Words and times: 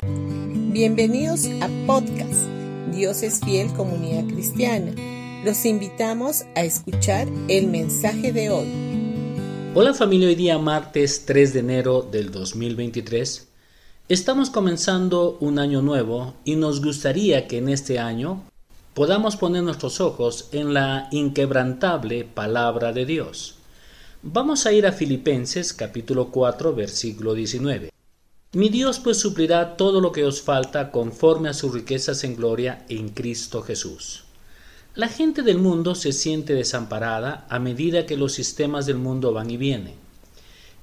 Bienvenidos 0.00 1.46
a 1.60 1.68
podcast 1.84 2.46
Dios 2.92 3.24
es 3.24 3.40
fiel 3.40 3.72
comunidad 3.72 4.32
cristiana. 4.32 4.92
Los 5.44 5.64
invitamos 5.64 6.44
a 6.54 6.62
escuchar 6.62 7.26
el 7.48 7.66
mensaje 7.66 8.32
de 8.32 8.48
hoy. 8.50 8.68
Hola 9.74 9.94
familia, 9.94 10.28
hoy 10.28 10.36
día 10.36 10.56
martes 10.56 11.26
3 11.26 11.52
de 11.52 11.58
enero 11.58 12.02
del 12.02 12.30
2023. 12.30 13.48
Estamos 14.08 14.50
comenzando 14.50 15.36
un 15.40 15.58
año 15.58 15.82
nuevo 15.82 16.34
y 16.44 16.54
nos 16.54 16.80
gustaría 16.80 17.48
que 17.48 17.58
en 17.58 17.68
este 17.68 17.98
año 17.98 18.44
podamos 18.94 19.36
poner 19.36 19.64
nuestros 19.64 20.00
ojos 20.00 20.48
en 20.52 20.74
la 20.74 21.08
inquebrantable 21.10 22.24
palabra 22.24 22.92
de 22.92 23.04
Dios. 23.04 23.56
Vamos 24.22 24.64
a 24.64 24.72
ir 24.72 24.86
a 24.86 24.92
Filipenses 24.92 25.72
capítulo 25.72 26.28
4 26.30 26.72
versículo 26.72 27.34
19. 27.34 27.90
Mi 28.54 28.70
Dios 28.70 28.98
pues 28.98 29.18
suplirá 29.18 29.76
todo 29.76 30.00
lo 30.00 30.10
que 30.10 30.24
os 30.24 30.40
falta 30.40 30.90
conforme 30.90 31.50
a 31.50 31.52
sus 31.52 31.74
riquezas 31.74 32.24
en 32.24 32.34
gloria 32.34 32.82
en 32.88 33.10
Cristo 33.10 33.60
Jesús. 33.60 34.24
La 34.94 35.08
gente 35.08 35.42
del 35.42 35.58
mundo 35.58 35.94
se 35.94 36.12
siente 36.12 36.54
desamparada 36.54 37.46
a 37.50 37.58
medida 37.58 38.06
que 38.06 38.16
los 38.16 38.32
sistemas 38.32 38.86
del 38.86 38.96
mundo 38.96 39.34
van 39.34 39.50
y 39.50 39.58
vienen. 39.58 39.96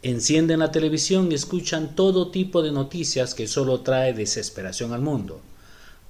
Encienden 0.04 0.60
la 0.60 0.72
televisión 0.72 1.32
y 1.32 1.34
escuchan 1.34 1.96
todo 1.96 2.30
tipo 2.30 2.62
de 2.62 2.72
noticias 2.72 3.34
que 3.34 3.48
solo 3.48 3.80
trae 3.80 4.14
desesperación 4.14 4.94
al 4.94 5.02
mundo. 5.02 5.42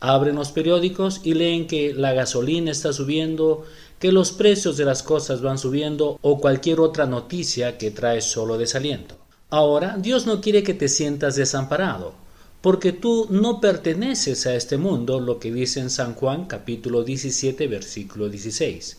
Abren 0.01 0.35
los 0.35 0.51
periódicos 0.51 1.21
y 1.23 1.35
leen 1.35 1.67
que 1.67 1.93
la 1.93 2.11
gasolina 2.11 2.69
está 2.69 2.91
subiendo, 2.91 3.63
que 3.97 4.11
los 4.11 4.33
precios 4.33 4.75
de 4.75 4.83
las 4.83 5.03
cosas 5.03 5.41
van 5.41 5.57
subiendo 5.57 6.19
o 6.21 6.37
cualquier 6.41 6.81
otra 6.81 7.05
noticia 7.05 7.77
que 7.77 7.91
trae 7.91 8.19
solo 8.19 8.57
desaliento. 8.57 9.15
Ahora, 9.49 9.97
Dios 9.99 10.25
no 10.25 10.41
quiere 10.41 10.63
que 10.63 10.73
te 10.73 10.87
sientas 10.89 11.35
desamparado, 11.35 12.13
porque 12.61 12.91
tú 12.91 13.27
no 13.29 13.61
perteneces 13.61 14.47
a 14.47 14.55
este 14.55 14.77
mundo, 14.77 15.19
lo 15.19 15.39
que 15.39 15.53
dice 15.53 15.79
en 15.79 15.91
San 15.91 16.15
Juan 16.15 16.45
capítulo 16.45 17.03
17 17.03 17.67
versículo 17.67 18.27
16. 18.27 18.97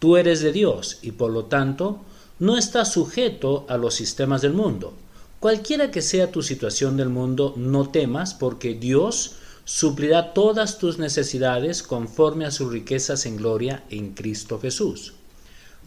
Tú 0.00 0.16
eres 0.16 0.40
de 0.40 0.50
Dios 0.52 0.98
y 1.02 1.12
por 1.12 1.30
lo 1.30 1.44
tanto 1.44 2.00
no 2.40 2.58
estás 2.58 2.92
sujeto 2.92 3.64
a 3.68 3.76
los 3.76 3.94
sistemas 3.94 4.42
del 4.42 4.54
mundo. 4.54 4.92
Cualquiera 5.38 5.92
que 5.92 6.02
sea 6.02 6.32
tu 6.32 6.42
situación 6.42 6.96
del 6.96 7.08
mundo, 7.08 7.54
no 7.56 7.88
temas 7.88 8.34
porque 8.34 8.74
Dios 8.74 9.36
suplirá 9.64 10.34
todas 10.34 10.78
tus 10.78 10.98
necesidades 10.98 11.84
conforme 11.84 12.44
a 12.44 12.50
sus 12.50 12.72
riquezas 12.72 13.24
en 13.24 13.36
gloria 13.36 13.84
en 13.88 14.14
Cristo 14.14 14.58
Jesús. 14.58 15.14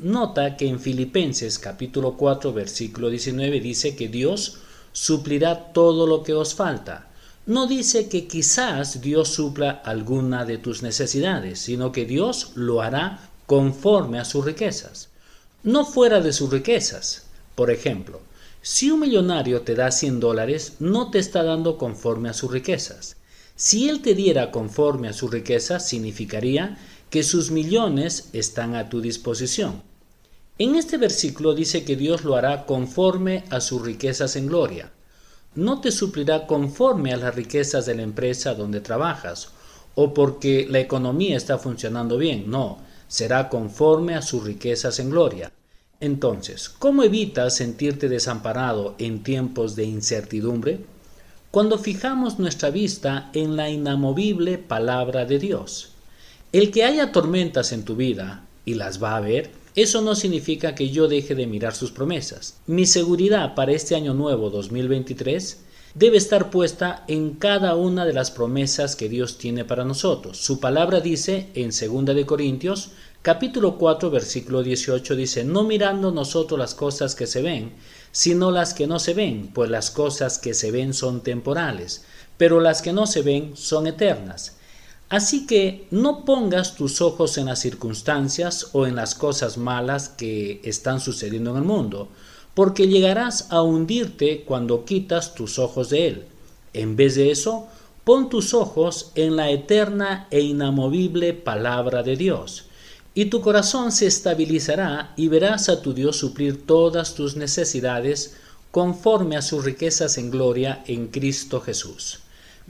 Nota 0.02 0.55
que 0.55 0.66
en 0.66 0.80
Filipenses 0.80 1.59
capítulo 1.59 2.16
4 2.16 2.53
versículo 2.53 3.09
19 3.09 3.59
dice 3.59 3.97
que 3.97 4.08
Dios 4.08 4.59
suplirá 4.94 5.73
todo 5.73 6.08
lo 6.08 6.23
que 6.23 6.33
os 6.33 6.55
falta. 6.55 7.09
No 7.45 7.67
dice 7.67 8.08
que 8.08 8.25
quizás 8.25 9.02
Dios 9.02 9.27
supla 9.27 9.72
alguna 9.72 10.45
de 10.45 10.58
tus 10.58 10.83
necesidades, 10.83 11.59
sino 11.59 11.92
que 11.92 12.05
Dios 12.05 12.53
lo 12.55 12.81
hará 12.81 13.30
conforme 13.45 14.20
a 14.20 14.23
sus 14.23 14.45
riquezas. 14.45 15.09
No 15.64 15.83
fuera 15.83 16.22
de 16.22 16.31
sus 16.31 16.50
riquezas. 16.50 17.23
Por 17.55 17.70
ejemplo, 17.70 18.22
si 18.61 18.92
un 18.92 19.02
millonario 19.02 19.64
te 19.64 19.75
da 19.75 19.92
100 19.92 20.22
dólares, 20.22 20.75
no 20.80 21.11
te 21.11 21.20
está 21.20 21.44
dando 21.44 21.77
conforme 21.77 22.30
a 22.30 22.33
sus 22.33 22.50
riquezas. 22.50 23.17
Si 23.58 23.89
Él 23.89 24.02
te 24.02 24.16
diera 24.16 24.52
conforme 24.52 25.09
a 25.09 25.14
su 25.14 25.27
riqueza, 25.27 25.81
significaría 25.81 26.77
que 27.09 27.23
sus 27.23 27.52
millones 27.52 28.30
están 28.31 28.75
a 28.75 28.88
tu 28.88 29.02
disposición. 29.02 29.89
En 30.59 30.75
este 30.75 30.97
versículo 30.97 31.55
dice 31.55 31.83
que 31.83 31.95
Dios 31.95 32.23
lo 32.23 32.35
hará 32.35 32.67
conforme 32.67 33.45
a 33.49 33.59
sus 33.59 33.81
riquezas 33.81 34.35
en 34.35 34.45
gloria. 34.45 34.91
No 35.55 35.81
te 35.81 35.91
suplirá 35.91 36.45
conforme 36.45 37.11
a 37.11 37.17
las 37.17 37.33
riquezas 37.33 37.88
de 37.88 37.95
la 37.95 38.03
empresa 38.03 38.53
donde 38.53 38.81
trabajas 38.81 39.49
o 39.95 40.13
porque 40.13 40.67
la 40.69 40.80
economía 40.80 41.35
está 41.35 41.57
funcionando 41.57 42.17
bien, 42.17 42.52
no, 42.52 42.77
será 43.07 43.49
conforme 43.49 44.13
a 44.13 44.21
sus 44.21 44.43
riquezas 44.43 44.99
en 44.99 45.09
gloria. 45.09 45.52
Entonces, 45.99 46.69
¿cómo 46.69 47.02
evitas 47.02 47.55
sentirte 47.55 48.08
desamparado 48.08 48.93
en 48.99 49.23
tiempos 49.23 49.75
de 49.75 49.86
incertidumbre? 49.86 50.80
cuando 51.52 51.80
fijamos 51.80 52.37
nuestra 52.37 52.69
vista 52.69 53.31
en 53.33 53.55
la 53.55 53.69
inamovible 53.69 54.59
palabra 54.59 55.25
de 55.25 55.39
Dios. 55.39 55.89
El 56.52 56.69
que 56.69 56.83
haya 56.83 57.11
tormentas 57.11 57.71
en 57.71 57.86
tu 57.86 57.95
vida, 57.95 58.45
y 58.65 58.75
las 58.75 59.02
va 59.02 59.14
a 59.14 59.17
haber, 59.17 59.52
eso 59.75 60.02
no 60.02 60.15
significa 60.15 60.75
que 60.75 60.89
yo 60.89 61.07
deje 61.07 61.35
de 61.35 61.47
mirar 61.47 61.75
sus 61.75 61.91
promesas. 61.91 62.59
Mi 62.65 62.85
seguridad 62.85 63.55
para 63.55 63.71
este 63.71 63.95
año 63.95 64.13
nuevo 64.13 64.49
2023 64.49 65.59
debe 65.93 66.17
estar 66.17 66.49
puesta 66.49 67.03
en 67.07 67.31
cada 67.35 67.75
una 67.75 68.05
de 68.05 68.13
las 68.13 68.31
promesas 68.31 68.95
que 68.95 69.09
Dios 69.09 69.37
tiene 69.37 69.65
para 69.65 69.85
nosotros. 69.85 70.37
Su 70.37 70.59
palabra 70.59 71.02
dice 71.02 71.49
en 71.53 71.69
2 71.69 72.15
de 72.15 72.25
Corintios, 72.25 72.91
capítulo 73.21 73.77
4, 73.77 74.09
versículo 74.09 74.63
18 74.63 75.15
dice, 75.15 75.43
"No 75.43 75.63
mirando 75.63 76.11
nosotros 76.11 76.59
las 76.59 76.75
cosas 76.75 77.15
que 77.15 77.27
se 77.27 77.41
ven, 77.41 77.73
sino 78.11 78.51
las 78.51 78.73
que 78.73 78.87
no 78.87 78.99
se 78.99 79.13
ven, 79.13 79.51
pues 79.53 79.69
las 79.69 79.91
cosas 79.91 80.39
que 80.39 80.53
se 80.53 80.71
ven 80.71 80.93
son 80.93 81.21
temporales, 81.21 82.05
pero 82.37 82.59
las 82.59 82.81
que 82.81 82.93
no 82.93 83.07
se 83.07 83.21
ven 83.21 83.55
son 83.55 83.87
eternas." 83.87 84.58
Así 85.09 85.47
que 85.47 85.87
no 85.92 86.23
pongas 86.23 86.75
tus 86.75 87.02
ojos 87.02 87.37
en 87.37 87.47
las 87.47 87.59
circunstancias 87.59 88.70
o 88.73 88.86
en 88.86 88.95
las 88.95 89.15
cosas 89.15 89.58
malas 89.58 90.09
que 90.09 90.61
están 90.64 90.99
sucediendo 90.99 91.52
en 91.52 91.58
el 91.58 91.64
mundo 91.64 92.09
porque 92.59 92.89
llegarás 92.89 93.48
a 93.52 93.61
hundirte 93.61 94.43
cuando 94.45 94.83
quitas 94.83 95.33
tus 95.33 95.59
ojos 95.59 95.89
de 95.89 96.08
él. 96.08 96.25
En 96.73 96.98
vez 96.98 97.15
de 97.15 97.31
eso, 97.31 97.67
pon 98.03 98.30
tus 98.30 98.53
ojos 98.53 99.11
en 99.15 99.37
la 99.37 99.49
eterna 99.49 100.27
e 100.30 100.42
inamovible 100.42 101.33
palabra 101.33 102.03
de 102.03 102.17
Dios, 102.17 102.65
y 103.14 103.25
tu 103.25 103.39
corazón 103.39 103.93
se 103.93 104.08
estabilizará 104.08 105.14
y 105.15 105.30
verás 105.30 105.69
a 105.69 105.81
tu 105.81 105.93
Dios 105.93 106.17
suplir 106.17 106.65
todas 106.65 107.15
tus 107.15 107.37
necesidades 107.37 108.36
conforme 108.71 109.37
a 109.37 109.42
sus 109.42 109.64
riquezas 109.64 110.17
en 110.17 110.30
gloria 110.30 110.83
en 110.86 111.08
Cristo 111.08 111.61
Jesús. 111.61 112.19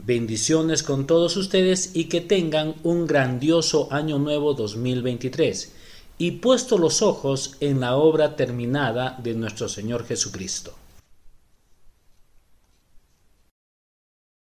Bendiciones 0.02 0.82
con 0.82 1.06
todos 1.06 1.36
ustedes 1.36 1.90
y 1.92 2.04
que 2.04 2.22
tengan 2.22 2.74
un 2.84 3.06
grandioso 3.06 3.86
año 3.90 4.18
nuevo 4.18 4.54
2023 4.54 5.72
y 6.16 6.30
puesto 6.32 6.78
los 6.78 7.02
ojos 7.02 7.56
en 7.60 7.80
la 7.80 7.96
obra 7.96 8.34
terminada 8.34 9.18
de 9.22 9.34
nuestro 9.34 9.68
Señor 9.68 10.06
Jesucristo. 10.06 10.79